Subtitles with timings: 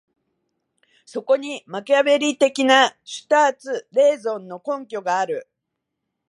[1.05, 5.47] そこにマキァヴェリ的なシュターツ・レーゾンの根拠がある。